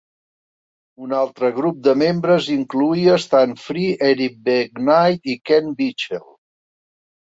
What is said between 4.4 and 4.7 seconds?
B.